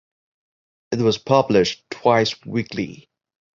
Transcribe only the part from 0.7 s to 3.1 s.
It was published twice weekly.